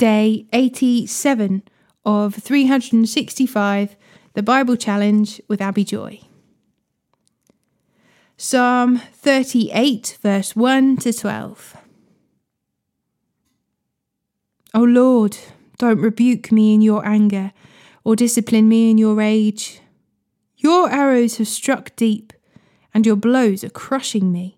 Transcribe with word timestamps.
day 0.00 0.46
87 0.54 1.62
of 2.06 2.34
365, 2.34 3.96
the 4.32 4.42
Bible 4.42 4.74
Challenge 4.74 5.42
with 5.46 5.60
Abi 5.60 5.84
Joy. 5.84 6.22
Psalm 8.38 8.96
38, 8.96 10.16
verse 10.22 10.56
1 10.56 10.96
to 10.96 11.12
12. 11.12 11.76
O 14.72 14.82
Lord, 14.82 15.36
don't 15.76 16.00
rebuke 16.00 16.50
me 16.50 16.72
in 16.72 16.80
your 16.80 17.06
anger, 17.06 17.52
or 18.02 18.16
discipline 18.16 18.70
me 18.70 18.90
in 18.90 18.96
your 18.96 19.14
rage. 19.14 19.82
Your 20.56 20.88
arrows 20.88 21.36
have 21.36 21.48
struck 21.48 21.94
deep, 21.96 22.32
and 22.94 23.04
your 23.04 23.16
blows 23.16 23.62
are 23.64 23.68
crushing 23.68 24.32
me. 24.32 24.56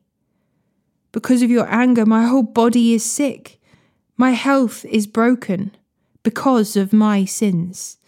Because 1.11 1.43
of 1.43 1.51
your 1.51 1.67
anger, 1.69 2.07
my 2.07 2.27
whole 2.27 2.45
body 2.45 2.95
is 2.95 3.03
sick. 3.03 3.59
My 4.17 4.33
health 4.33 4.85
is 4.85 5.07
broken 5.07 5.75
because 6.23 6.77
of 6.77 6.93
my 6.93 7.25
sins. 7.25 7.99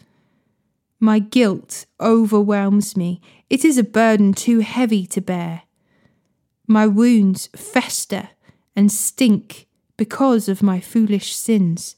My 1.01 1.19
guilt 1.19 1.87
overwhelms 2.01 2.97
me. 2.97 3.21
It 3.51 3.65
is 3.65 3.79
a 3.79 3.85
burden 3.85 4.33
too 4.33 4.61
heavy 4.61 5.07
to 5.07 5.21
bear. 5.21 5.63
My 6.67 6.87
wounds 6.87 7.49
fester 7.55 8.31
and 8.77 8.91
stink 8.91 9.67
because 9.97 10.49
of 10.49 10.63
my 10.63 10.81
foolish 10.81 11.35
sins. 11.35 11.97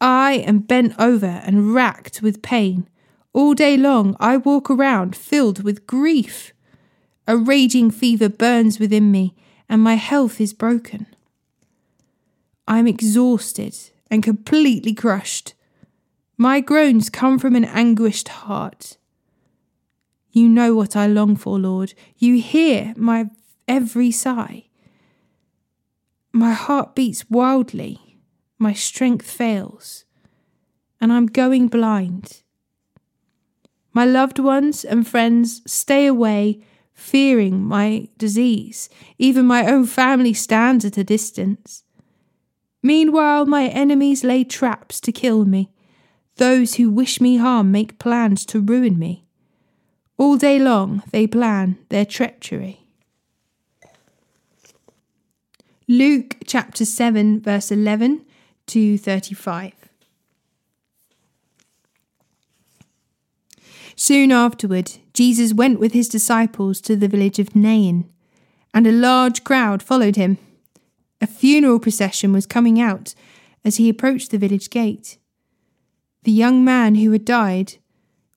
I 0.00 0.34
am 0.34 0.60
bent 0.60 0.94
over 0.98 1.42
and 1.44 1.74
racked 1.74 2.22
with 2.22 2.42
pain. 2.42 2.88
All 3.32 3.54
day 3.54 3.76
long 3.76 4.16
I 4.20 4.36
walk 4.36 4.70
around 4.70 5.16
filled 5.16 5.62
with 5.62 5.86
grief. 5.86 6.52
A 7.26 7.36
raging 7.36 7.90
fever 7.90 8.28
burns 8.28 8.78
within 8.78 9.10
me, 9.10 9.34
and 9.68 9.82
my 9.82 9.94
health 9.94 10.40
is 10.40 10.52
broken. 10.52 11.06
I 12.68 12.78
am 12.78 12.86
exhausted 12.86 13.74
and 14.10 14.22
completely 14.22 14.92
crushed. 14.92 15.54
My 16.36 16.60
groans 16.60 17.08
come 17.08 17.38
from 17.38 17.56
an 17.56 17.64
anguished 17.64 18.28
heart. 18.28 18.98
You 20.32 20.50
know 20.50 20.74
what 20.74 20.94
I 20.94 21.06
long 21.06 21.34
for, 21.34 21.58
Lord. 21.58 21.94
You 22.18 22.38
hear 22.42 22.92
my 22.94 23.30
every 23.66 24.10
sigh. 24.10 24.66
My 26.30 26.52
heart 26.52 26.94
beats 26.94 27.24
wildly, 27.30 28.18
my 28.58 28.74
strength 28.74 29.28
fails, 29.30 30.04
and 31.00 31.10
I'm 31.10 31.24
going 31.24 31.68
blind. 31.68 32.42
My 33.94 34.04
loved 34.04 34.38
ones 34.38 34.84
and 34.84 35.08
friends 35.08 35.62
stay 35.66 36.04
away, 36.04 36.60
fearing 36.92 37.64
my 37.64 38.08
disease. 38.18 38.90
Even 39.16 39.46
my 39.46 39.66
own 39.66 39.86
family 39.86 40.34
stands 40.34 40.84
at 40.84 40.98
a 40.98 41.02
distance. 41.02 41.82
Meanwhile, 42.82 43.46
my 43.46 43.66
enemies 43.66 44.24
lay 44.24 44.44
traps 44.44 45.00
to 45.00 45.12
kill 45.12 45.44
me. 45.44 45.70
Those 46.36 46.74
who 46.74 46.90
wish 46.90 47.20
me 47.20 47.36
harm 47.38 47.72
make 47.72 47.98
plans 47.98 48.46
to 48.46 48.60
ruin 48.60 48.98
me. 48.98 49.24
All 50.16 50.36
day 50.36 50.58
long 50.58 51.02
they 51.10 51.26
plan 51.26 51.78
their 51.88 52.04
treachery. 52.04 52.86
Luke 55.88 56.36
chapter 56.46 56.84
7, 56.84 57.40
verse 57.40 57.72
11 57.72 58.24
to 58.66 58.98
35. 58.98 59.72
Soon 63.96 64.30
afterward, 64.30 64.92
Jesus 65.12 65.52
went 65.52 65.80
with 65.80 65.92
his 65.92 66.08
disciples 66.08 66.80
to 66.82 66.94
the 66.94 67.08
village 67.08 67.38
of 67.40 67.56
Nain, 67.56 68.08
and 68.72 68.86
a 68.86 68.92
large 68.92 69.42
crowd 69.42 69.82
followed 69.82 70.14
him. 70.14 70.38
A 71.20 71.26
funeral 71.26 71.80
procession 71.80 72.32
was 72.32 72.46
coming 72.46 72.80
out 72.80 73.14
as 73.64 73.76
he 73.76 73.88
approached 73.88 74.30
the 74.30 74.38
village 74.38 74.70
gate. 74.70 75.18
The 76.22 76.32
young 76.32 76.64
man 76.64 76.96
who 76.96 77.10
had 77.12 77.24
died 77.24 77.74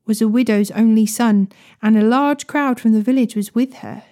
was 0.06 0.22
a 0.22 0.28
widow's 0.28 0.72
only 0.72 1.06
son, 1.06 1.50
and 1.82 1.98
a 1.98 2.04
large 2.04 2.48
crowd 2.48 2.80
from 2.80 2.94
the 2.94 3.02
village 3.02 3.36
was 3.36 3.54
with 3.54 3.76
her. 3.76 4.04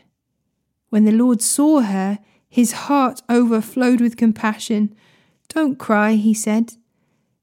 When 0.89 1.05
the 1.05 1.11
Lord 1.11 1.41
saw 1.41 1.81
her, 1.81 2.19
his 2.47 2.71
heart 2.71 3.21
overflowed 3.27 4.01
with 4.01 4.17
compassion. 4.17 4.95
Don't 5.47 5.77
cry, 5.77 6.13
he 6.13 6.33
said. 6.33 6.73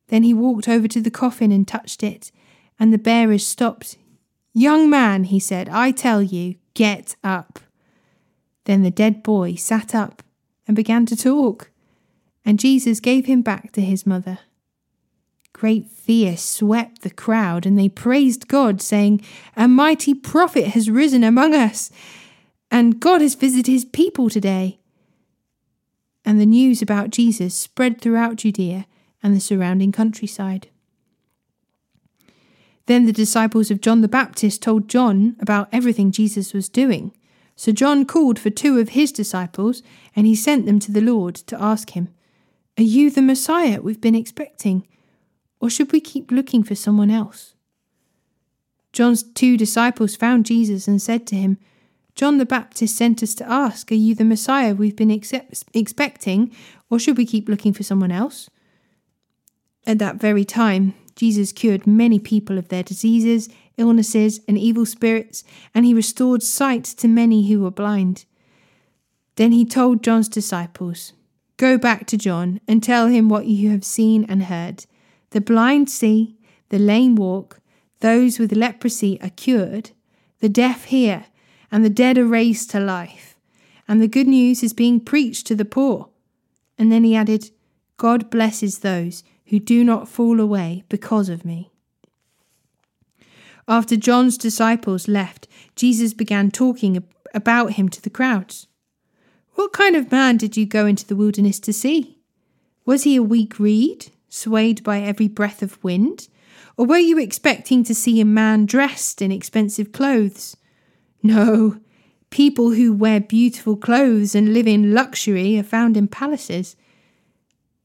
Then 0.08 0.22
he 0.22 0.32
walked 0.32 0.68
over 0.68 0.86
to 0.88 1.00
the 1.00 1.10
coffin 1.10 1.50
and 1.50 1.66
touched 1.66 2.02
it, 2.02 2.30
and 2.78 2.92
the 2.92 2.98
bearers 2.98 3.46
stopped. 3.46 3.98
Young 4.52 4.88
man, 4.88 5.24
he 5.24 5.40
said, 5.40 5.68
I 5.68 5.90
tell 5.90 6.22
you, 6.22 6.54
get 6.74 7.16
up. 7.24 7.58
Then 8.64 8.82
the 8.82 8.90
dead 8.90 9.22
boy 9.22 9.56
sat 9.56 9.94
up 9.94 10.22
and 10.66 10.76
began 10.76 11.06
to 11.06 11.16
talk, 11.16 11.70
and 12.44 12.58
Jesus 12.58 13.00
gave 13.00 13.26
him 13.26 13.42
back 13.42 13.72
to 13.72 13.80
his 13.80 14.06
mother. 14.06 14.40
Great 15.52 15.86
fear 15.86 16.36
swept 16.36 17.02
the 17.02 17.10
crowd, 17.10 17.66
and 17.66 17.78
they 17.78 17.88
praised 17.88 18.48
God, 18.48 18.82
saying, 18.82 19.22
A 19.56 19.66
mighty 19.66 20.14
prophet 20.14 20.68
has 20.68 20.90
risen 20.90 21.24
among 21.24 21.54
us, 21.54 21.90
and 22.70 23.00
God 23.00 23.20
has 23.20 23.34
visited 23.34 23.70
his 23.70 23.84
people 23.84 24.28
today 24.28 24.78
and 26.26 26.40
the 26.40 26.44
news 26.44 26.82
about 26.82 27.10
Jesus 27.10 27.54
spread 27.54 28.00
throughout 28.00 28.36
Judea 28.36 28.86
and 29.22 29.34
the 29.34 29.40
surrounding 29.40 29.92
countryside. 29.92 30.68
Then 32.86 33.06
the 33.06 33.12
disciples 33.12 33.70
of 33.70 33.80
John 33.80 34.00
the 34.00 34.08
Baptist 34.08 34.60
told 34.60 34.88
John 34.88 35.36
about 35.40 35.68
everything 35.72 36.10
Jesus 36.10 36.52
was 36.52 36.68
doing. 36.68 37.12
So 37.56 37.72
John 37.72 38.04
called 38.04 38.38
for 38.38 38.50
two 38.50 38.78
of 38.78 38.90
his 38.90 39.10
disciples, 39.10 39.82
and 40.14 40.26
he 40.26 40.34
sent 40.34 40.66
them 40.66 40.78
to 40.80 40.92
the 40.92 41.00
Lord 41.00 41.34
to 41.34 41.60
ask 41.60 41.90
him, 41.90 42.08
Are 42.78 42.84
you 42.84 43.10
the 43.10 43.22
Messiah 43.22 43.80
we've 43.80 44.00
been 44.00 44.14
expecting, 44.14 44.86
or 45.58 45.70
should 45.70 45.90
we 45.90 46.00
keep 46.00 46.30
looking 46.30 46.62
for 46.62 46.74
someone 46.74 47.10
else? 47.10 47.54
John's 48.92 49.22
two 49.22 49.56
disciples 49.56 50.16
found 50.16 50.46
Jesus 50.46 50.86
and 50.86 51.00
said 51.00 51.26
to 51.26 51.36
him, 51.36 51.58
John 52.14 52.38
the 52.38 52.46
Baptist 52.46 52.96
sent 52.96 53.22
us 53.22 53.34
to 53.34 53.50
ask, 53.50 53.90
Are 53.90 53.94
you 53.94 54.14
the 54.14 54.24
Messiah 54.24 54.74
we've 54.74 54.96
been 54.96 55.10
expecting, 55.10 56.54
or 56.90 56.98
should 56.98 57.18
we 57.18 57.26
keep 57.26 57.48
looking 57.48 57.72
for 57.72 57.82
someone 57.82 58.12
else? 58.12 58.48
At 59.86 59.98
that 59.98 60.16
very 60.16 60.44
time, 60.44 60.94
Jesus 61.14 61.52
cured 61.52 61.86
many 61.86 62.18
people 62.18 62.58
of 62.58 62.68
their 62.68 62.82
diseases, 62.82 63.48
illnesses, 63.76 64.40
and 64.48 64.58
evil 64.58 64.86
spirits, 64.86 65.44
and 65.74 65.84
he 65.84 65.94
restored 65.94 66.42
sight 66.42 66.84
to 66.84 67.08
many 67.08 67.48
who 67.48 67.60
were 67.60 67.70
blind. 67.70 68.24
Then 69.36 69.52
he 69.52 69.64
told 69.64 70.02
John's 70.02 70.28
disciples, 70.28 71.12
Go 71.56 71.78
back 71.78 72.06
to 72.08 72.18
John 72.18 72.60
and 72.68 72.82
tell 72.82 73.08
him 73.08 73.28
what 73.28 73.46
you 73.46 73.70
have 73.70 73.84
seen 73.84 74.24
and 74.28 74.44
heard. 74.44 74.86
The 75.30 75.40
blind 75.40 75.90
see, 75.90 76.36
the 76.68 76.78
lame 76.78 77.16
walk, 77.16 77.60
those 78.00 78.38
with 78.38 78.52
leprosy 78.52 79.20
are 79.22 79.30
cured, 79.30 79.90
the 80.40 80.48
deaf 80.48 80.84
hear 80.84 81.26
and 81.70 81.84
the 81.84 81.90
dead 81.90 82.18
are 82.18 82.26
raised 82.26 82.70
to 82.70 82.80
life, 82.80 83.36
and 83.88 84.00
the 84.00 84.08
good 84.08 84.26
news 84.26 84.62
is 84.62 84.72
being 84.72 85.00
preached 85.00 85.46
to 85.46 85.54
the 85.54 85.64
poor. 85.64 86.08
And 86.78 86.92
then 86.92 87.04
he 87.04 87.16
added, 87.16 87.50
God 87.96 88.30
blesses 88.30 88.78
those 88.78 89.24
who 89.46 89.58
do 89.58 89.84
not 89.84 90.08
fall 90.08 90.40
away 90.40 90.84
because 90.88 91.28
of 91.28 91.44
me. 91.44 91.70
After 93.68 93.96
John's 93.96 94.38
disciples 94.38 95.08
left, 95.08 95.48
Jesus 95.74 96.14
began 96.14 96.50
talking 96.50 97.02
about 97.34 97.72
him 97.72 97.88
to 97.88 98.00
the 98.00 98.10
crowds. 98.10 98.68
What 99.54 99.72
kind 99.72 99.96
of 99.96 100.12
man 100.12 100.36
did 100.36 100.56
you 100.56 100.66
go 100.66 100.86
into 100.86 101.06
the 101.06 101.16
wilderness 101.16 101.58
to 101.60 101.72
see? 101.72 102.18
Was 102.84 103.02
he 103.02 103.16
a 103.16 103.22
weak 103.22 103.58
reed, 103.58 104.12
swayed 104.28 104.84
by 104.84 105.00
every 105.00 105.28
breath 105.28 105.62
of 105.62 105.82
wind? 105.82 106.28
Or 106.76 106.86
were 106.86 106.98
you 106.98 107.18
expecting 107.18 107.82
to 107.84 107.94
see 107.94 108.20
a 108.20 108.24
man 108.24 108.66
dressed 108.66 109.20
in 109.20 109.32
expensive 109.32 109.90
clothes? 109.92 110.56
No, 111.22 111.80
people 112.30 112.70
who 112.70 112.92
wear 112.92 113.18
beautiful 113.18 113.76
clothes 113.76 114.34
and 114.34 114.54
live 114.54 114.68
in 114.68 114.94
luxury 114.94 115.58
are 115.58 115.64
found 115.64 115.96
in 115.96 116.06
palaces. 116.06 116.76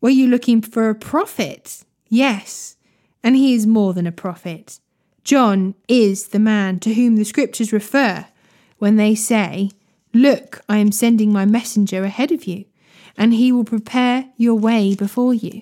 Were 0.01 0.09
you 0.09 0.27
looking 0.27 0.61
for 0.61 0.89
a 0.89 0.95
prophet? 0.95 1.83
Yes, 2.07 2.75
and 3.23 3.35
he 3.35 3.55
is 3.55 3.65
more 3.65 3.93
than 3.93 4.05
a 4.05 4.11
prophet. 4.11 4.79
John 5.23 5.75
is 5.87 6.29
the 6.29 6.39
man 6.39 6.79
to 6.79 6.93
whom 6.93 7.15
the 7.15 7.25
scriptures 7.25 7.71
refer 7.71 8.25
when 8.79 8.95
they 8.95 9.15
say, 9.15 9.71
Look, 10.13 10.61
I 10.67 10.77
am 10.77 10.91
sending 10.91 11.31
my 11.31 11.45
messenger 11.45 12.03
ahead 12.03 12.31
of 12.31 12.45
you, 12.45 12.65
and 13.17 13.33
he 13.33 13.51
will 13.51 13.63
prepare 13.63 14.25
your 14.37 14.55
way 14.55 14.95
before 14.95 15.33
you. 15.33 15.61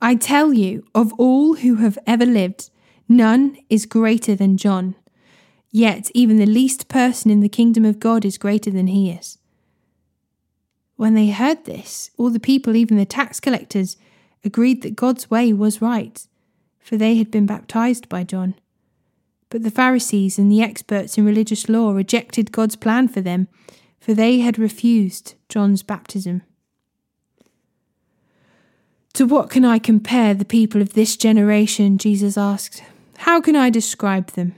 I 0.00 0.14
tell 0.14 0.52
you, 0.52 0.84
of 0.94 1.12
all 1.14 1.56
who 1.56 1.76
have 1.76 1.98
ever 2.06 2.26
lived, 2.26 2.70
none 3.08 3.56
is 3.70 3.86
greater 3.86 4.34
than 4.34 4.56
John. 4.56 4.94
Yet 5.70 6.10
even 6.14 6.38
the 6.38 6.46
least 6.46 6.88
person 6.88 7.30
in 7.30 7.40
the 7.40 7.48
kingdom 7.48 7.84
of 7.84 8.00
God 8.00 8.24
is 8.24 8.38
greater 8.38 8.70
than 8.70 8.86
he 8.88 9.10
is. 9.10 9.38
When 10.96 11.14
they 11.14 11.28
heard 11.28 11.66
this, 11.66 12.10
all 12.16 12.30
the 12.30 12.40
people, 12.40 12.74
even 12.74 12.96
the 12.96 13.04
tax 13.04 13.40
collectors, 13.40 13.96
agreed 14.42 14.82
that 14.82 14.96
God's 14.96 15.30
way 15.30 15.52
was 15.52 15.82
right, 15.82 16.26
for 16.86 16.96
they 16.96 17.16
had 17.16 17.32
been 17.32 17.46
baptized 17.46 18.08
by 18.08 18.22
John. 18.22 18.54
But 19.50 19.64
the 19.64 19.72
Pharisees 19.72 20.38
and 20.38 20.52
the 20.52 20.62
experts 20.62 21.18
in 21.18 21.24
religious 21.24 21.68
law 21.68 21.90
rejected 21.90 22.52
God's 22.52 22.76
plan 22.76 23.08
for 23.08 23.20
them, 23.20 23.48
for 23.98 24.14
they 24.14 24.38
had 24.38 24.56
refused 24.56 25.34
John's 25.48 25.82
baptism. 25.82 26.42
To 29.14 29.26
what 29.26 29.50
can 29.50 29.64
I 29.64 29.80
compare 29.80 30.32
the 30.32 30.44
people 30.44 30.80
of 30.80 30.92
this 30.92 31.16
generation? 31.16 31.98
Jesus 31.98 32.38
asked. 32.38 32.84
How 33.18 33.40
can 33.40 33.56
I 33.56 33.68
describe 33.68 34.28
them? 34.32 34.54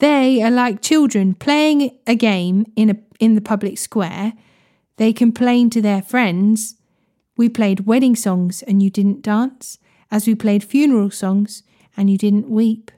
They 0.00 0.42
are 0.42 0.50
like 0.50 0.82
children 0.82 1.34
playing 1.34 1.96
a 2.04 2.16
game 2.16 2.66
in, 2.74 2.90
a, 2.90 2.96
in 3.20 3.36
the 3.36 3.40
public 3.40 3.78
square. 3.78 4.32
They 4.96 5.12
complain 5.12 5.70
to 5.70 5.80
their 5.80 6.02
friends. 6.02 6.74
We 7.36 7.48
played 7.48 7.86
wedding 7.86 8.16
songs 8.16 8.62
and 8.62 8.82
you 8.82 8.90
didn't 8.90 9.22
dance, 9.22 9.78
as 10.14 10.28
we 10.28 10.34
played 10.36 10.62
funeral 10.62 11.10
songs 11.10 11.64
and 11.96 12.08
you 12.08 12.16
didn't 12.16 12.48
weep. 12.48 12.92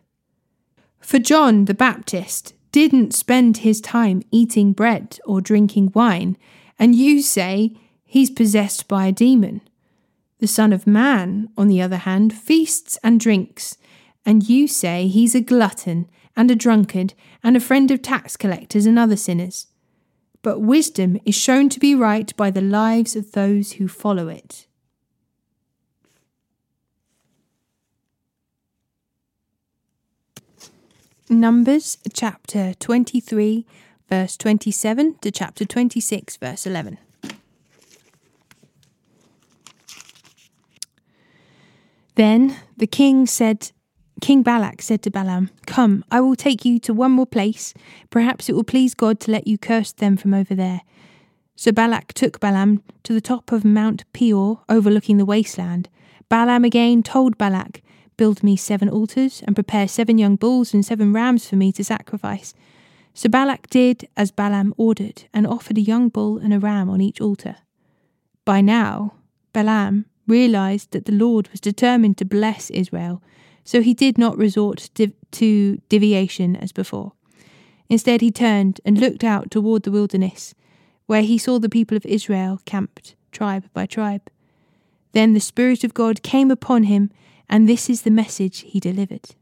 For 1.01 1.19
John 1.19 1.65
the 1.65 1.73
Baptist 1.73 2.53
didn't 2.73 3.15
spend 3.15 3.59
his 3.59 3.81
time 3.81 4.23
eating 4.31 4.75
bread 4.75 5.19
or 5.25 5.41
drinking 5.41 5.93
wine, 5.95 6.37
and 6.79 6.95
you 6.95 7.23
say 7.23 7.75
he's 8.05 8.29
possessed 8.29 8.87
by 8.87 9.07
a 9.07 9.13
demon. 9.13 9.63
The 10.41 10.47
Son 10.47 10.75
of 10.75 10.87
Man, 10.87 11.49
on 11.57 11.69
the 11.69 11.81
other 11.81 11.97
hand, 11.97 12.35
feasts 12.35 12.99
and 13.03 13.19
drinks, 13.19 13.79
and 14.27 14.47
you 14.47 14.69
say 14.69 15.09
he's 15.09 15.35
a 15.35 15.41
glutton 15.41 16.11
and 16.37 16.51
a 16.51 16.55
drunkard 16.55 17.15
and 17.43 17.57
a 17.57 17.61
friend 17.61 17.91
of 17.91 18.03
tax 18.03 18.37
collectors 18.37 18.85
and 18.85 18.99
other 18.99 19.17
sinners. 19.17 19.69
But 20.43 20.61
wisdom 20.61 21.19
is 21.25 21.35
shown 21.35 21.71
to 21.71 21.81
be 21.81 21.95
right 21.95 22.37
by 22.37 22.51
the 22.51 22.61
lives 22.61 23.17
of 23.17 23.33
those 23.33 23.73
who 23.73 23.89
follow 23.89 24.29
it. 24.29 24.67
Numbers 31.29 31.99
chapter 32.15 32.73
23, 32.75 33.67
verse 34.09 34.37
27 34.37 35.17
to 35.19 35.33
chapter 35.33 35.65
26, 35.65 36.37
verse 36.37 36.67
11. 36.67 36.99
Then 42.15 42.57
the 42.77 42.87
king 42.87 43.27
said, 43.27 43.73
King 44.21 44.45
Balak 44.45 44.81
said 44.81 45.03
to 45.03 45.11
Balaam, 45.11 45.51
Come, 45.67 46.05
I 46.13 46.21
will 46.21 46.37
take 46.37 46.65
you 46.65 46.79
to 46.81 46.95
one 46.95 47.11
more 47.11 47.27
place. 47.27 47.75
Perhaps 48.09 48.49
it 48.49 48.55
will 48.55 48.63
please 48.63 48.95
God 48.95 49.19
to 49.21 49.33
let 49.33 49.49
you 49.49 49.59
curse 49.59 49.91
them 49.91 50.17
from 50.17 50.33
over 50.33 50.55
there. 50.55 50.83
So 51.57 51.73
Balak 51.73 52.15
took 52.15 52.39
Balaam 52.39 52.85
to 53.03 53.13
the 53.13 53.21
top 53.21 53.51
of 53.51 53.65
Mount 53.65 54.05
Peor, 54.13 54.63
overlooking 54.69 55.17
the 55.17 55.25
wasteland. 55.25 55.89
Balaam 56.29 56.65
again 56.65 57.03
told 57.03 57.37
Balak, 57.37 57.83
Build 58.17 58.43
me 58.43 58.57
seven 58.57 58.89
altars, 58.89 59.43
and 59.47 59.55
prepare 59.55 59.87
seven 59.87 60.19
young 60.19 60.37
bulls 60.37 60.73
and 60.73 60.85
seven 60.85 61.13
rams 61.13 61.49
for 61.49 61.57
me 61.57 61.73
to 61.73 61.85
sacrifice. 61.85 62.55
So 63.13 63.29
Balak 63.29 63.69
did 63.71 64.09
as 64.17 64.31
Balaam 64.31 64.75
ordered, 64.77 65.25
and 65.33 65.47
offered 65.47 65.79
a 65.79 65.83
young 65.83 66.09
bull 66.09 66.39
and 66.39 66.53
a 66.53 66.59
ram 66.59 66.89
on 66.89 67.01
each 67.01 67.21
altar. 67.21 67.57
By 68.45 68.61
now, 68.61 69.15
Balaam 69.53 70.07
realized 70.27 70.91
that 70.93 71.05
the 71.05 71.13
Lord 71.13 71.49
was 71.49 71.61
determined 71.61 72.19
to 72.19 72.25
bless 72.25 72.71
Israel, 72.71 73.23
so 73.65 73.81
he 73.81 73.95
did 73.95 74.17
not 74.17 74.39
resort 74.39 74.91
to 74.95 75.77
divination 75.89 76.57
as 76.57 76.73
before. 76.73 77.13
Instead, 77.89 78.21
he 78.21 78.31
turned 78.31 78.81
and 78.85 78.99
looked 78.99 79.25
out 79.25 79.51
toward 79.51 79.83
the 79.83 79.91
wilderness, 79.91 80.55
where 81.07 81.23
he 81.23 81.39
saw 81.39 81.59
the 81.59 81.69
people 81.69 81.97
of 81.97 82.07
Israel 82.07 82.61
camped, 82.65 83.15
tribe 83.31 83.65
by 83.73 83.87
tribe. 83.87 84.31
Then 85.13 85.35
the 85.35 85.41
Spirit 85.41 85.85
of 85.85 85.95
God 85.95 86.23
came 86.23 86.51
upon 86.51 86.85
him, 86.85 87.11
and 87.49 87.69
this 87.69 87.89
is 87.89 88.03
the 88.03 88.11
message 88.11 88.61
he 88.61 88.81
delivered. 88.81 89.35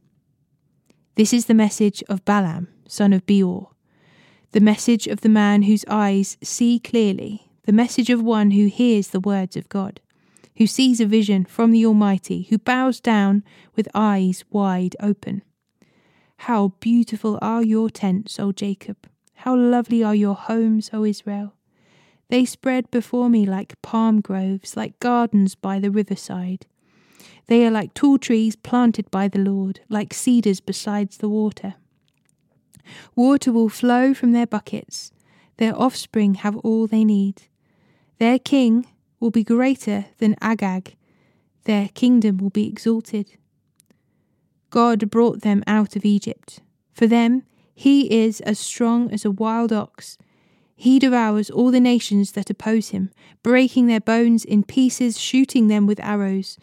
This 1.17 1.33
is 1.33 1.47
the 1.47 1.55
message 1.55 2.03
of 2.09 2.25
Balaam, 2.25 2.69
son 2.87 3.13
of 3.13 3.25
Beor, 3.27 3.71
the 4.53 4.61
message 4.61 5.07
of 5.07 5.21
the 5.21 5.29
man 5.29 5.63
whose 5.63 5.85
eyes 5.89 6.37
see 6.43 6.79
clearly, 6.79 7.51
the 7.65 7.73
message 7.73 8.11
of 8.11 8.23
one 8.23 8.53
who 8.53 8.67
hears 8.67 9.09
the 9.09 9.21
words 9.21 9.57
of 9.57 9.69
God 9.69 10.01
who 10.57 10.67
sees 10.67 11.01
a 11.01 11.07
vision 11.07 11.45
from 11.45 11.73
the 11.73 11.85
Almighty, 11.85 12.43
who 12.51 12.59
bows 12.59 13.01
down 13.01 13.43
with 13.75 13.89
eyes 13.95 14.45
wide 14.51 14.95
open. 15.01 15.43
How 16.39 16.75
beautiful 16.81 17.39
are 17.43 17.63
your 17.63 17.91
tents, 17.91 18.39
O 18.39 18.53
Jacob! 18.53 19.09
How 19.39 19.57
lovely 19.57 20.03
are 20.03 20.15
your 20.15 20.35
homes, 20.35 20.91
O 20.93 21.05
Israel! 21.05 21.55
They 22.29 22.45
spread 22.45 22.91
before 22.91 23.29
me 23.29 23.45
like 23.47 23.81
palm 23.83 24.21
groves, 24.21 24.77
like 24.77 24.99
gardens 25.01 25.55
by 25.55 25.79
the 25.79 25.91
riverside. 25.91 26.67
They 27.47 27.67
are 27.67 27.71
like 27.71 27.95
tall 27.95 28.19
trees 28.19 28.57
planted 28.57 29.11
by 29.11 29.29
the 29.29 29.39
Lord, 29.39 29.81
like 29.89 30.15
cedars 30.15 30.61
beside 30.61 31.11
the 31.13 31.29
water. 31.29 31.75
Water 33.15 33.53
will 33.53 33.69
flow 33.69 34.15
from 34.15 34.33
their 34.33 34.47
buckets. 34.47 35.13
Their 35.57 35.79
offspring 35.79 36.35
have 36.35 36.57
all 36.59 36.87
they 36.87 37.05
need. 37.05 37.43
Their 38.19 38.39
king 38.39 38.87
will 39.21 39.31
be 39.31 39.45
greater 39.45 40.07
than 40.19 40.37
Agag, 40.41 40.97
their 41.65 41.89
kingdom 41.89 42.39
will 42.39 42.51
be 42.51 42.69
exalted. 42.69 43.37
God 44.71 45.09
brought 45.11 45.43
them 45.43 45.63
out 45.67 45.97
of 45.97 46.05
Egypt. 46.05 46.61
For 46.93 47.07
them, 47.07 47.45
he 47.75 48.25
is 48.25 48.41
as 48.43 48.59
strong 48.59 49.11
as 49.11 49.25
a 49.25 49.31
wild 49.31 49.73
ox. 49.73 50.19
He 50.77 50.99
devours 50.99 51.51
all 51.51 51.71
the 51.71 51.81
nations 51.81 52.33
that 52.33 52.51
oppose 52.51 52.89
him, 52.91 53.11
breaking 53.43 53.87
their 53.87 54.01
bones 54.01 54.45
in 54.45 54.65
pieces, 54.65 55.19
shooting 55.19 55.69
them 55.69 55.87
with 55.87 56.01
arrows. 56.01 56.59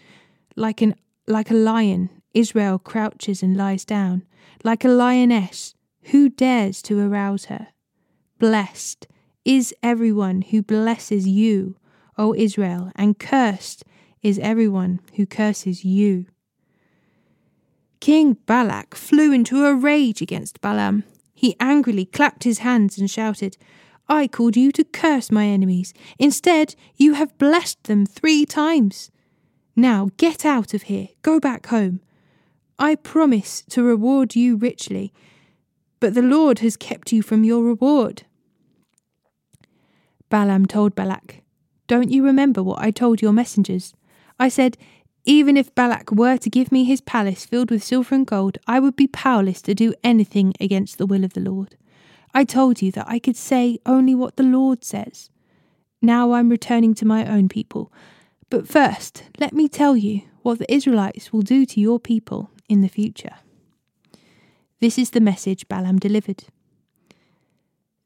Like, 0.62 0.84
an, 0.84 0.94
like 1.26 1.50
a 1.50 1.56
lion, 1.56 2.12
Israel 2.36 2.78
crouches 2.78 3.42
and 3.42 3.58
lies 3.58 3.84
down. 3.84 4.28
Like 4.64 4.86
a 4.86 4.90
lioness, 4.90 5.74
who 6.12 6.30
dares 6.30 6.84
to 6.84 7.00
arouse 7.00 7.46
her? 7.46 7.70
Blessed 8.38 9.08
is 9.44 9.74
everyone 9.82 10.44
who 10.44 10.62
blesses 10.62 11.28
you, 11.28 11.78
O 12.16 12.36
Israel, 12.36 12.92
and 12.96 13.18
cursed 13.18 13.84
is 14.22 14.38
everyone 14.38 15.00
who 15.16 15.26
curses 15.26 15.84
you. 15.84 16.28
King 18.00 18.38
Balak 18.46 18.94
flew 18.94 19.34
into 19.34 19.66
a 19.66 19.74
rage 19.74 20.22
against 20.22 20.62
Balaam. 20.62 21.06
He 21.34 21.56
angrily 21.60 22.06
clapped 22.06 22.44
his 22.44 22.60
hands 22.60 23.00
and 23.00 23.10
shouted, 23.10 23.58
I 24.08 24.28
called 24.28 24.56
you 24.56 24.72
to 24.74 24.84
curse 24.84 25.32
my 25.32 25.48
enemies. 25.48 25.92
Instead, 26.20 26.76
you 26.98 27.14
have 27.14 27.36
blessed 27.40 27.86
them 27.86 28.06
three 28.06 28.46
times. 28.46 29.10
Now 29.76 30.10
get 30.18 30.46
out 30.46 30.74
of 30.74 30.84
here, 30.84 31.10
go 31.22 31.40
back 31.40 31.68
home. 31.68 32.02
I 32.78 32.96
promise 32.96 33.62
to 33.70 33.84
reward 33.84 34.36
you 34.36 34.56
richly, 34.56 35.14
but 36.00 36.14
the 36.14 36.22
Lord 36.22 36.60
has 36.60 36.76
kept 36.76 37.12
you 37.12 37.22
from 37.22 37.44
your 37.44 37.64
reward. 37.64 38.24
Balaam 40.30 40.66
told 40.66 40.96
Balak, 40.96 41.42
don't 41.88 42.10
you 42.10 42.24
remember 42.24 42.64
what 42.64 42.80
I 42.80 42.90
told 42.90 43.22
your 43.22 43.34
messengers? 43.34 43.94
I 44.40 44.48
said, 44.48 44.78
Even 45.26 45.58
if 45.58 45.76
Balak 45.76 46.12
were 46.12 46.38
to 46.38 46.50
give 46.50 46.72
me 46.72 46.86
his 46.86 47.02
palace 47.02 47.46
filled 47.46 47.70
with 47.70 47.84
silver 47.84 48.16
and 48.16 48.26
gold, 48.26 48.58
I 48.66 48.80
would 48.80 48.96
be 48.96 49.08
powerless 49.08 49.62
to 49.64 49.76
do 49.76 49.94
anything 50.04 50.54
against 50.60 50.98
the 50.98 51.06
will 51.06 51.26
of 51.26 51.34
the 51.34 51.42
Lord. 51.42 51.76
I 52.34 52.46
told 52.46 52.82
you 52.82 52.92
that 52.94 53.10
I 53.10 53.20
could 53.20 53.36
say 53.36 53.78
only 53.86 54.16
what 54.16 54.38
the 54.38 54.44
Lord 54.44 54.86
says. 54.86 55.30
Now 56.02 56.32
I'm 56.32 56.50
returning 56.50 56.96
to 56.96 57.06
my 57.06 57.26
own 57.26 57.50
people. 57.50 57.92
But 58.52 58.68
first, 58.68 59.24
let 59.40 59.54
me 59.54 59.68
tell 59.68 59.98
you 59.98 60.22
what 60.44 60.60
the 60.60 60.72
Israelites 60.72 61.34
will 61.34 61.42
do 61.42 61.66
to 61.66 61.80
your 61.80 62.00
people 62.00 62.52
in 62.70 62.82
the 62.82 62.88
future. 62.88 63.38
This 64.80 65.00
is 65.00 65.10
the 65.12 65.20
message 65.20 65.68
Balaam 65.68 65.98
delivered. 65.98 66.44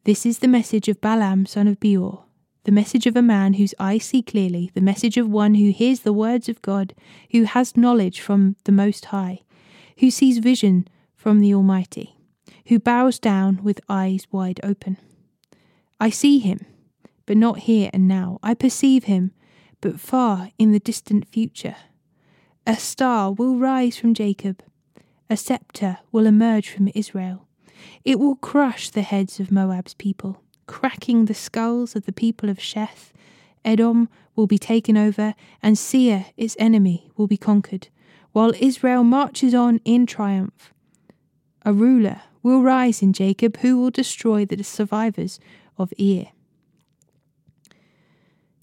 This 0.05 0.25
is 0.25 0.39
the 0.39 0.47
message 0.47 0.87
of 0.87 1.01
Balaam, 1.01 1.45
son 1.45 1.67
of 1.67 1.81
Beor 1.81 2.25
the 2.65 2.71
message 2.71 3.05
of 3.05 3.15
a 3.15 3.21
man 3.21 3.53
whose 3.53 3.75
eyes 3.79 4.03
see 4.03 4.23
clearly, 4.23 4.71
the 4.73 4.81
message 4.81 5.17
of 5.17 5.29
one 5.29 5.53
who 5.53 5.69
hears 5.69 5.99
the 5.99 6.11
words 6.11 6.49
of 6.49 6.61
God, 6.63 6.95
who 7.31 7.43
has 7.43 7.77
knowledge 7.77 8.19
from 8.19 8.55
the 8.63 8.71
Most 8.71 9.05
High, 9.05 9.41
who 9.99 10.09
sees 10.09 10.39
vision 10.39 10.87
from 11.15 11.39
the 11.39 11.53
Almighty, 11.53 12.17
who 12.67 12.79
bows 12.79 13.19
down 13.19 13.63
with 13.63 13.79
eyes 13.87 14.25
wide 14.31 14.59
open. 14.63 14.97
I 15.99 16.09
see 16.09 16.39
him, 16.39 16.65
but 17.27 17.37
not 17.37 17.59
here 17.59 17.91
and 17.93 18.07
now. 18.07 18.39
I 18.41 18.55
perceive 18.55 19.03
him, 19.03 19.31
but 19.85 19.99
far 19.99 20.49
in 20.57 20.71
the 20.71 20.79
distant 20.79 21.27
future. 21.27 21.75
A 22.65 22.75
star 22.75 23.31
will 23.31 23.59
rise 23.59 23.95
from 23.95 24.15
Jacob, 24.15 24.63
a 25.29 25.37
sceptre 25.37 25.99
will 26.11 26.25
emerge 26.25 26.71
from 26.71 26.89
Israel. 26.95 27.47
It 28.03 28.19
will 28.19 28.35
crush 28.35 28.89
the 28.89 29.03
heads 29.03 29.39
of 29.39 29.51
Moab's 29.51 29.93
people 29.93 30.41
cracking 30.65 31.25
the 31.25 31.35
skulls 31.35 31.95
of 31.95 32.07
the 32.07 32.11
people 32.11 32.49
of 32.49 32.57
Sheth. 32.57 33.11
Edom 33.63 34.09
will 34.35 34.47
be 34.47 34.57
taken 34.57 34.97
over, 34.97 35.35
and 35.61 35.77
Seir, 35.77 36.25
its 36.35 36.55
enemy, 36.57 37.11
will 37.15 37.27
be 37.27 37.37
conquered, 37.37 37.89
while 38.31 38.53
Israel 38.59 39.03
marches 39.03 39.53
on 39.53 39.79
in 39.85 40.07
triumph. 40.07 40.73
A 41.63 41.71
ruler 41.71 42.21
will 42.41 42.63
rise 42.63 43.03
in 43.03 43.13
Jacob 43.13 43.57
who 43.57 43.79
will 43.79 43.91
destroy 43.91 44.45
the 44.45 44.63
survivors 44.63 45.39
of 45.77 45.93
Ir. 45.99 46.31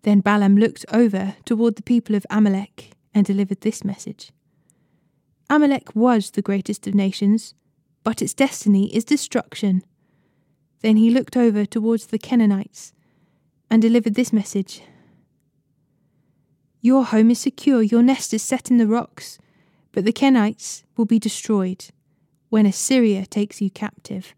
Then 0.02 0.20
Balaam 0.20 0.56
looked 0.56 0.84
over 0.92 1.36
toward 1.44 1.76
the 1.76 1.82
people 1.82 2.14
of 2.16 2.26
Amalek 2.28 2.92
and 3.14 3.24
delivered 3.24 3.60
this 3.60 3.84
message. 3.84 4.32
Amalek 5.48 5.94
was 5.94 6.30
the 6.30 6.42
greatest 6.42 6.86
of 6.86 6.94
nations, 6.94 7.54
but 8.04 8.22
its 8.22 8.34
destiny 8.34 8.94
is 8.94 9.04
destruction. 9.04 9.82
Then 10.80 10.96
he 10.96 11.10
looked 11.10 11.36
over 11.36 11.64
towards 11.64 12.06
the 12.06 12.18
Canaanites 12.18 12.92
and 13.70 13.80
delivered 13.80 14.14
this 14.14 14.32
message. 14.32 14.82
Your 16.80 17.04
home 17.04 17.30
is 17.30 17.38
secure, 17.38 17.80
your 17.80 18.02
nest 18.02 18.34
is 18.34 18.42
set 18.42 18.70
in 18.70 18.78
the 18.78 18.88
rocks, 18.88 19.38
but 19.92 20.04
the 20.04 20.12
Kenites 20.12 20.82
will 20.96 21.04
be 21.04 21.20
destroyed 21.20 21.86
when 22.48 22.66
Assyria 22.66 23.24
takes 23.24 23.60
you 23.60 23.70
captive. 23.70 24.34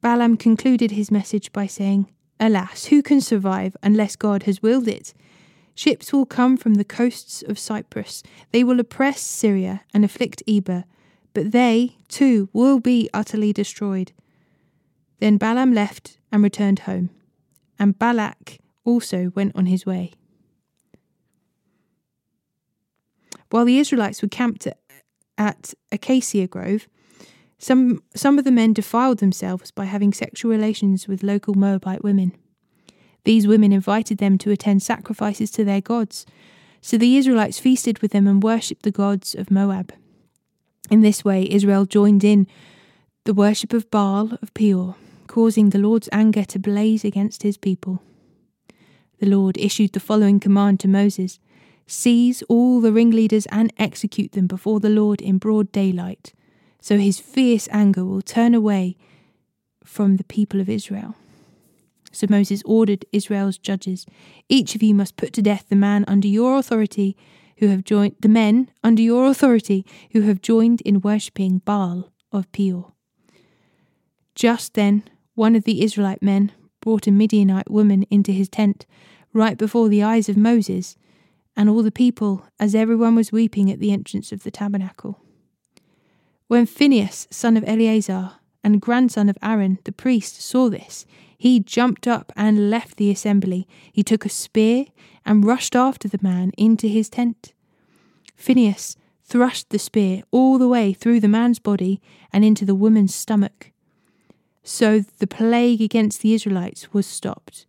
Balaam 0.00 0.36
concluded 0.36 0.92
his 0.92 1.10
message 1.10 1.52
by 1.52 1.66
saying, 1.66 2.08
Alas, 2.40 2.86
who 2.86 3.02
can 3.02 3.20
survive 3.20 3.76
unless 3.82 4.16
God 4.16 4.44
has 4.44 4.62
willed 4.62 4.88
it? 4.88 5.14
Ships 5.74 6.12
will 6.12 6.26
come 6.26 6.56
from 6.56 6.74
the 6.74 6.84
coasts 6.84 7.42
of 7.42 7.58
Cyprus. 7.58 8.22
They 8.50 8.62
will 8.62 8.80
oppress 8.80 9.20
Syria 9.20 9.82
and 9.94 10.04
afflict 10.04 10.42
Eber, 10.46 10.84
but 11.34 11.52
they, 11.52 11.96
too, 12.08 12.48
will 12.52 12.78
be 12.78 13.08
utterly 13.14 13.52
destroyed. 13.52 14.12
Then 15.18 15.38
Balaam 15.38 15.72
left 15.72 16.18
and 16.30 16.42
returned 16.42 16.80
home, 16.80 17.10
and 17.78 17.98
Balak 17.98 18.58
also 18.84 19.30
went 19.34 19.56
on 19.56 19.66
his 19.66 19.86
way. 19.86 20.12
While 23.50 23.64
the 23.64 23.78
Israelites 23.78 24.22
were 24.22 24.28
camped 24.28 24.66
at, 25.38 25.74
Acacia 25.90 26.46
Grove, 26.46 26.88
some, 27.62 28.02
some 28.12 28.40
of 28.40 28.44
the 28.44 28.50
men 28.50 28.72
defiled 28.72 29.18
themselves 29.18 29.70
by 29.70 29.84
having 29.84 30.12
sexual 30.12 30.50
relations 30.50 31.06
with 31.06 31.22
local 31.22 31.54
Moabite 31.54 32.02
women. 32.02 32.32
These 33.22 33.46
women 33.46 33.72
invited 33.72 34.18
them 34.18 34.36
to 34.38 34.50
attend 34.50 34.82
sacrifices 34.82 35.52
to 35.52 35.64
their 35.64 35.80
gods, 35.80 36.26
so 36.80 36.98
the 36.98 37.16
Israelites 37.16 37.60
feasted 37.60 38.00
with 38.00 38.10
them 38.10 38.26
and 38.26 38.42
worshipped 38.42 38.82
the 38.82 38.90
gods 38.90 39.36
of 39.36 39.48
Moab. 39.48 39.92
In 40.90 41.02
this 41.02 41.24
way, 41.24 41.48
Israel 41.48 41.86
joined 41.86 42.24
in 42.24 42.48
the 43.26 43.32
worship 43.32 43.72
of 43.72 43.88
Baal 43.92 44.36
of 44.42 44.52
Peor, 44.54 44.96
causing 45.28 45.70
the 45.70 45.78
Lord's 45.78 46.08
anger 46.10 46.44
to 46.46 46.58
blaze 46.58 47.04
against 47.04 47.44
his 47.44 47.56
people. 47.56 48.02
The 49.20 49.28
Lord 49.28 49.56
issued 49.56 49.92
the 49.92 50.00
following 50.00 50.40
command 50.40 50.80
to 50.80 50.88
Moses 50.88 51.38
Seize 51.86 52.42
all 52.48 52.80
the 52.80 52.92
ringleaders 52.92 53.46
and 53.52 53.72
execute 53.78 54.32
them 54.32 54.48
before 54.48 54.80
the 54.80 54.88
Lord 54.88 55.20
in 55.20 55.38
broad 55.38 55.70
daylight 55.70 56.32
so 56.82 56.98
his 56.98 57.20
fierce 57.20 57.68
anger 57.70 58.04
will 58.04 58.20
turn 58.20 58.54
away 58.54 58.96
from 59.84 60.16
the 60.16 60.24
people 60.24 60.60
of 60.60 60.68
Israel. 60.68 61.14
So 62.10 62.26
Moses 62.28 62.60
ordered 62.66 63.06
Israel's 63.12 63.56
judges, 63.56 64.04
Each 64.48 64.74
of 64.74 64.82
you 64.82 64.92
must 64.92 65.16
put 65.16 65.32
to 65.34 65.42
death 65.42 65.66
the 65.68 65.76
man 65.76 66.04
under 66.08 66.26
your 66.26 66.58
authority 66.58 67.16
who 67.58 67.68
have 67.68 67.84
joined 67.84 68.16
the 68.20 68.28
men 68.28 68.68
under 68.82 69.00
your 69.00 69.28
authority 69.28 69.86
who 70.10 70.22
have 70.22 70.42
joined 70.42 70.80
in 70.80 71.00
worshipping 71.00 71.58
Baal 71.58 72.12
of 72.32 72.50
Peor. 72.50 72.92
Just 74.34 74.74
then 74.74 75.04
one 75.34 75.54
of 75.54 75.62
the 75.62 75.84
Israelite 75.84 76.22
men 76.22 76.50
brought 76.80 77.06
a 77.06 77.12
Midianite 77.12 77.70
woman 77.70 78.02
into 78.10 78.32
his 78.32 78.48
tent, 78.48 78.86
right 79.32 79.56
before 79.56 79.88
the 79.88 80.02
eyes 80.02 80.28
of 80.28 80.36
Moses 80.36 80.96
and 81.56 81.70
all 81.70 81.84
the 81.84 81.92
people, 81.92 82.44
as 82.58 82.74
everyone 82.74 83.14
was 83.14 83.30
weeping 83.30 83.70
at 83.70 83.78
the 83.78 83.92
entrance 83.92 84.32
of 84.32 84.42
the 84.42 84.50
tabernacle. 84.50 85.20
When 86.52 86.66
Phinehas, 86.66 87.28
son 87.30 87.56
of 87.56 87.64
Eleazar, 87.66 88.32
and 88.62 88.78
grandson 88.78 89.30
of 89.30 89.38
Aaron, 89.42 89.78
the 89.84 89.90
priest, 89.90 90.42
saw 90.42 90.68
this, 90.68 91.06
he 91.38 91.60
jumped 91.60 92.06
up 92.06 92.30
and 92.36 92.68
left 92.68 92.98
the 92.98 93.10
assembly. 93.10 93.66
He 93.90 94.02
took 94.02 94.26
a 94.26 94.28
spear 94.28 94.84
and 95.24 95.46
rushed 95.46 95.74
after 95.74 96.08
the 96.08 96.18
man 96.20 96.52
into 96.58 96.88
his 96.88 97.08
tent. 97.08 97.54
Phinehas 98.36 98.98
thrust 99.24 99.70
the 99.70 99.78
spear 99.78 100.24
all 100.30 100.58
the 100.58 100.68
way 100.68 100.92
through 100.92 101.20
the 101.20 101.26
man's 101.26 101.58
body 101.58 102.02
and 102.34 102.44
into 102.44 102.66
the 102.66 102.74
woman's 102.74 103.14
stomach. 103.14 103.72
So 104.62 105.00
the 105.20 105.26
plague 105.26 105.80
against 105.80 106.20
the 106.20 106.34
Israelites 106.34 106.92
was 106.92 107.06
stopped, 107.06 107.64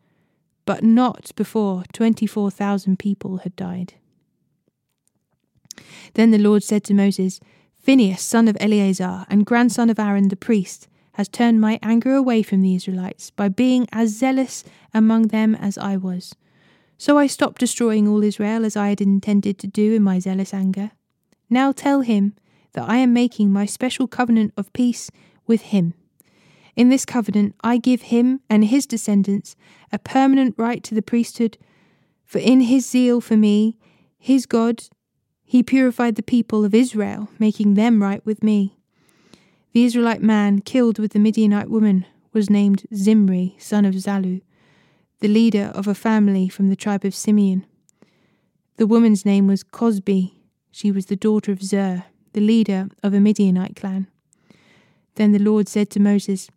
but 0.65 0.83
not 0.83 1.31
before 1.37 1.85
24,000 1.93 2.99
people 2.99 3.37
had 3.37 3.55
died. 3.55 3.93
Then 6.15 6.31
the 6.31 6.37
Lord 6.37 6.63
said 6.63 6.83
to 6.83 6.93
Moses, 6.93 7.39
Phinehas, 7.83 8.21
son 8.21 8.47
of 8.47 8.55
Eleazar, 8.61 9.25
and 9.29 9.45
grandson 9.45 9.89
of 9.89 9.99
Aaron 9.99 10.29
the 10.29 10.37
priest, 10.37 10.87
has 11.15 11.27
turned 11.27 11.59
my 11.59 11.77
anger 11.83 12.15
away 12.15 12.41
from 12.41 12.61
the 12.61 12.73
Israelites 12.73 13.29
by 13.29 13.49
being 13.49 13.87
as 13.91 14.17
zealous 14.17 14.63
among 14.93 15.27
them 15.27 15.53
as 15.53 15.77
I 15.77 15.97
was. 15.97 16.33
So 16.97 17.17
I 17.17 17.27
stopped 17.27 17.59
destroying 17.59 18.07
all 18.07 18.23
Israel 18.23 18.63
as 18.63 18.77
I 18.77 18.87
had 18.87 19.01
intended 19.01 19.59
to 19.59 19.67
do 19.67 19.93
in 19.93 20.01
my 20.01 20.19
zealous 20.19 20.53
anger. 20.53 20.91
Now 21.49 21.73
tell 21.73 22.01
him 22.01 22.35
that 22.71 22.87
I 22.87 22.97
am 22.97 23.11
making 23.11 23.51
my 23.51 23.65
special 23.65 24.07
covenant 24.07 24.53
of 24.55 24.71
peace 24.71 25.11
with 25.45 25.63
him. 25.63 25.93
In 26.77 26.87
this 26.87 27.03
covenant, 27.03 27.53
I 27.65 27.77
give 27.77 28.03
him 28.03 28.39
and 28.49 28.63
his 28.63 28.85
descendants 28.85 29.57
a 29.91 29.99
permanent 29.99 30.55
right 30.57 30.81
to 30.85 30.95
the 30.95 31.01
priesthood, 31.01 31.57
for 32.23 32.39
in 32.39 32.61
his 32.61 32.89
zeal 32.89 33.19
for 33.19 33.35
me, 33.35 33.77
his 34.17 34.45
God, 34.45 34.85
he 35.53 35.61
purified 35.61 36.15
the 36.15 36.23
people 36.23 36.65
of 36.65 36.73
Israel, 36.73 37.29
making 37.37 37.75
them 37.75 38.01
right 38.01 38.25
with 38.25 38.41
me. 38.41 38.75
The 39.73 39.83
Israelite 39.83 40.23
man 40.23 40.61
killed 40.61 40.97
with 40.97 41.13
the 41.13 41.19
Midianite 41.19 41.69
woman 41.69 42.07
was 42.33 42.49
named 42.49 42.87
Zimri, 42.91 43.55
son 43.59 43.85
of 43.85 43.93
Salu, 43.93 44.41
the 45.19 45.27
leader 45.27 45.71
of 45.75 45.87
a 45.87 45.93
family 45.93 46.49
from 46.49 46.69
the 46.69 46.75
tribe 46.75 47.05
of 47.05 47.13
Simeon. 47.13 47.67
The 48.77 48.87
woman's 48.87 49.27
name 49.27 49.45
was 49.45 49.63
Cosbi. 49.63 50.33
She 50.71 50.91
was 50.91 51.05
the 51.05 51.15
daughter 51.15 51.51
of 51.51 51.61
Zer, 51.61 52.05
the 52.31 52.41
leader 52.41 52.89
of 53.03 53.13
a 53.13 53.19
Midianite 53.19 53.75
clan. 53.75 54.07
Then 55.13 55.33
the 55.33 55.37
Lord 55.37 55.67
said 55.67 55.91
to 55.91 55.99
Moses, 55.99 56.49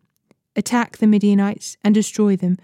Attack 0.57 0.97
the 0.97 1.07
Midianites 1.07 1.77
and 1.85 1.95
destroy 1.95 2.35
them, 2.35 2.57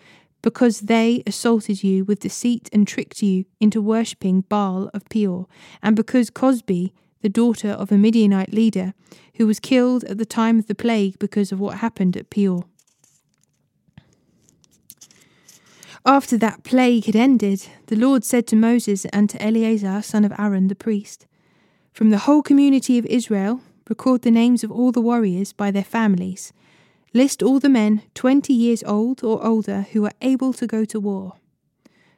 because 0.43 0.81
they 0.81 1.23
assaulted 1.27 1.83
you 1.85 2.05
with 2.05 2.21
deceit 2.21 2.69
and 2.73 2.87
tricked 2.87 3.23
you 3.23 3.45
into 3.61 3.81
worshipping 3.81 4.43
Baal 4.43 4.91
of 4.93 5.09
Peor, 5.09 5.47
and 5.83 5.95
because 5.95 6.31
Cosbi, 6.31 6.93
the 7.23 7.29
daughter 7.29 7.71
of 7.71 7.93
a 7.93 7.97
Midianite 7.97 8.53
leader, 8.53 8.93
who 9.37 9.47
was 9.47 9.61
killed 9.61 10.03
at 10.05 10.19
the 10.19 10.27
time 10.27 10.59
of 10.59 10.67
the 10.67 10.75
plague 10.75 11.19
because 11.19 11.53
of 11.53 11.61
what 11.61 11.79
happened 11.79 12.17
at 12.17 12.29
Peor. 12.29 12.65
After 16.05 16.37
that 16.39 16.65
plague 16.65 17.05
had 17.05 17.15
ended, 17.15 17.69
the 17.87 17.95
Lord 17.95 18.25
said 18.25 18.49
to 18.49 18.57
Moses 18.57 19.05
and 19.07 19.31
to 19.31 19.41
Eleazar, 19.41 20.03
son 20.03 20.25
of 20.25 20.33
Aaron 20.37 20.67
the 20.67 20.75
priest, 20.75 21.27
From 21.93 22.11
the 22.11 22.19
whole 22.19 22.43
community 22.43 22.99
of 22.99 23.07
Israel, 23.07 23.61
record 23.89 24.23
the 24.23 24.33
names 24.33 24.65
of 24.65 24.73
all 24.73 24.91
the 24.91 25.01
warriors 25.01 25.53
by 25.53 25.71
their 25.71 25.85
families 25.85 26.53
List 27.15 27.43
all 27.43 27.61
the 27.61 27.69
men 27.69 28.03
twenty 28.15 28.53
years 28.53 28.83
old 28.85 29.23
or 29.23 29.45
older 29.45 29.83
who 29.93 30.05
are 30.05 30.13
able 30.21 30.53
to 30.55 30.67
go 30.67 30.85
to 30.85 31.01
war. 31.01 31.35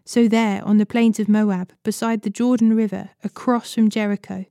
So, 0.05 0.29
there, 0.29 0.63
on 0.65 0.79
the 0.79 0.87
plains 0.87 1.19
of 1.19 1.29
Moab, 1.29 1.73
beside 1.83 2.23
the 2.23 2.31
Jordan 2.31 2.77
River, 2.77 3.11
across 3.23 3.75
from 3.75 3.89
Jericho, 3.89 4.45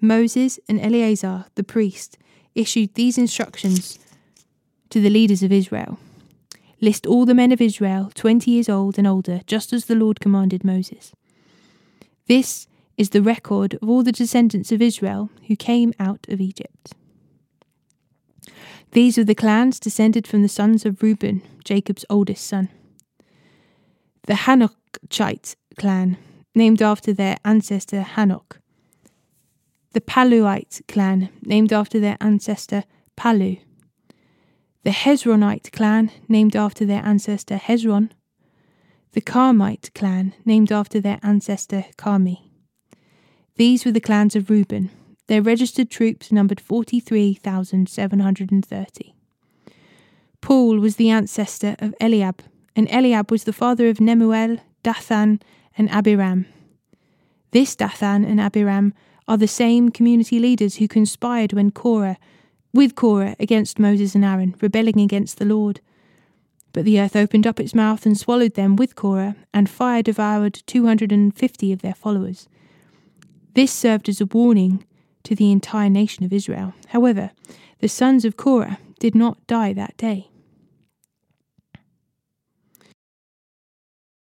Moses 0.00 0.60
and 0.68 0.80
Eleazar, 0.80 1.46
the 1.54 1.64
priest, 1.64 2.18
issued 2.54 2.94
these 2.94 3.16
instructions 3.16 3.98
to 4.90 5.00
the 5.00 5.10
leaders 5.10 5.42
of 5.42 5.52
Israel 5.52 5.98
List 6.82 7.06
all 7.06 7.26
the 7.26 7.34
men 7.34 7.52
of 7.52 7.60
Israel, 7.60 8.10
twenty 8.14 8.52
years 8.52 8.68
old 8.68 8.96
and 8.96 9.06
older, 9.06 9.42
just 9.46 9.72
as 9.72 9.84
the 9.84 9.94
Lord 9.94 10.18
commanded 10.18 10.64
Moses. 10.64 11.12
This 12.26 12.66
is 12.96 13.10
the 13.10 13.22
record 13.22 13.74
of 13.82 13.88
all 13.88 14.02
the 14.02 14.12
descendants 14.12 14.72
of 14.72 14.80
Israel 14.80 15.28
who 15.48 15.56
came 15.56 15.92
out 15.98 16.26
of 16.28 16.40
Egypt. 16.40 16.94
These 18.92 19.18
were 19.18 19.24
the 19.24 19.36
clans 19.36 19.78
descended 19.78 20.26
from 20.26 20.42
the 20.42 20.48
sons 20.48 20.84
of 20.84 21.02
Reuben, 21.02 21.42
Jacob's 21.64 22.04
oldest 22.10 22.44
son. 22.44 22.68
The 24.26 24.34
Hanochite 24.34 25.54
clan, 25.78 26.16
named 26.56 26.82
after 26.82 27.12
their 27.12 27.36
ancestor 27.44 28.02
Hanoch. 28.02 28.58
The 29.92 30.00
Paluite 30.00 30.82
clan, 30.88 31.28
named 31.42 31.72
after 31.72 32.00
their 32.00 32.16
ancestor 32.20 32.84
Palu. 33.16 33.56
The 34.82 34.90
Hezronite 34.90 35.70
clan, 35.70 36.10
named 36.28 36.56
after 36.56 36.84
their 36.84 37.04
ancestor 37.04 37.56
Hezron. 37.56 38.10
The 39.12 39.20
Carmite 39.20 39.90
clan, 39.94 40.34
named 40.44 40.72
after 40.72 41.00
their 41.00 41.20
ancestor 41.22 41.84
Carmi. 41.96 42.50
These 43.56 43.84
were 43.84 43.92
the 43.92 44.00
clans 44.00 44.34
of 44.34 44.50
Reuben, 44.50 44.90
their 45.30 45.40
registered 45.40 45.88
troops 45.88 46.30
numbered 46.32 46.60
43,730. 46.60 49.14
Palu 50.40 50.80
was 50.80 50.96
the 50.96 51.08
ancestor 51.08 51.76
of 51.78 51.94
Eliab, 52.00 52.42
and 52.74 52.90
Eliab 52.90 53.30
was 53.30 53.44
the 53.44 53.52
father 53.52 53.88
of 53.88 53.98
Nemuel, 53.98 54.58
Dathan, 54.82 55.40
and 55.78 55.88
Abiram. 55.90 56.46
This 57.52 57.76
Dathan 57.76 58.24
and 58.24 58.40
Abiram 58.40 58.92
are 59.28 59.36
the 59.36 59.46
same 59.46 59.90
community 59.90 60.40
leaders 60.40 60.78
who 60.78 60.88
conspired 60.88 61.52
when 61.52 61.70
Korah, 61.70 62.16
with 62.74 62.96
Korah 62.96 63.36
against 63.38 63.78
Moses 63.78 64.16
and 64.16 64.24
Aaron, 64.24 64.56
rebelling 64.60 65.00
against 65.00 65.38
the 65.38 65.44
Lord. 65.44 65.80
But 66.72 66.84
the 66.84 66.98
earth 66.98 67.14
opened 67.14 67.46
up 67.46 67.60
its 67.60 67.72
mouth 67.72 68.04
and 68.04 68.18
swallowed 68.18 68.54
them 68.54 68.74
with 68.74 68.96
Korah, 68.96 69.36
and 69.54 69.70
fire 69.70 70.02
devoured 70.02 70.60
250 70.66 71.72
of 71.72 71.82
their 71.82 71.94
followers. 71.94 72.48
This 73.54 73.70
served 73.70 74.08
as 74.08 74.20
a 74.20 74.26
warning 74.26 74.84
to 75.24 75.34
the 75.34 75.50
entire 75.50 75.90
nation 75.90 76.24
of 76.24 76.32
Israel. 76.32 76.74
However, 76.88 77.30
the 77.80 77.88
sons 77.88 78.24
of 78.24 78.36
Korah 78.36 78.78
did 78.98 79.14
not 79.14 79.46
die 79.46 79.72
that 79.72 79.96
day. 79.96 80.30